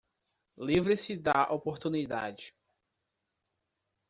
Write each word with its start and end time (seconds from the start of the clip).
Livre-se 0.57 1.15
da 1.15 1.43
oportunidade 1.53 2.55